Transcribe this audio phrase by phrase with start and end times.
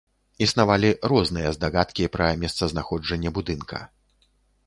[0.43, 3.83] Існавалі розныя здагадкі пра месцазнаходжанне будынка.